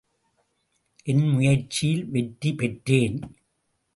[1.07, 3.19] என் முயற்சியில் வெற்றி பெற்றேன்.